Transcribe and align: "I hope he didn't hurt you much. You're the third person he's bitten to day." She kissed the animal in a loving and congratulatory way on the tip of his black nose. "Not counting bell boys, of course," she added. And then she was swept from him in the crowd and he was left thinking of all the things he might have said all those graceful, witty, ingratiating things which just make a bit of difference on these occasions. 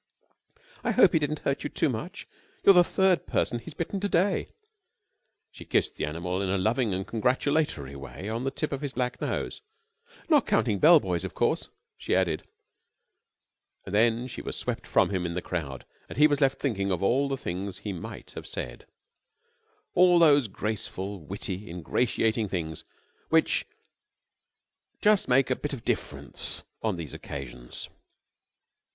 "I 0.83 0.89
hope 0.93 1.13
he 1.13 1.19
didn't 1.19 1.41
hurt 1.45 1.61
you 1.79 1.87
much. 1.87 2.27
You're 2.65 2.73
the 2.73 2.83
third 2.83 3.27
person 3.27 3.59
he's 3.59 3.75
bitten 3.75 3.99
to 3.99 4.09
day." 4.09 4.47
She 5.51 5.63
kissed 5.63 5.95
the 5.95 6.05
animal 6.07 6.41
in 6.41 6.49
a 6.49 6.57
loving 6.57 6.91
and 6.91 7.05
congratulatory 7.05 7.95
way 7.95 8.27
on 8.27 8.43
the 8.43 8.49
tip 8.49 8.71
of 8.71 8.81
his 8.81 8.93
black 8.93 9.21
nose. 9.21 9.61
"Not 10.27 10.47
counting 10.47 10.79
bell 10.79 10.99
boys, 10.99 11.23
of 11.23 11.35
course," 11.35 11.69
she 11.99 12.15
added. 12.15 12.47
And 13.85 13.93
then 13.93 14.25
she 14.25 14.41
was 14.41 14.57
swept 14.57 14.87
from 14.87 15.11
him 15.11 15.23
in 15.23 15.35
the 15.35 15.39
crowd 15.43 15.85
and 16.09 16.17
he 16.17 16.25
was 16.25 16.41
left 16.41 16.59
thinking 16.59 16.91
of 16.91 17.03
all 17.03 17.27
the 17.29 17.37
things 17.37 17.77
he 17.77 17.93
might 17.93 18.31
have 18.31 18.47
said 18.47 18.87
all 19.93 20.17
those 20.17 20.47
graceful, 20.47 21.19
witty, 21.23 21.69
ingratiating 21.69 22.47
things 22.49 22.83
which 23.29 23.67
just 24.99 25.27
make 25.27 25.51
a 25.51 25.55
bit 25.55 25.73
of 25.73 25.85
difference 25.85 26.63
on 26.81 26.95
these 26.97 27.13
occasions. 27.13 27.87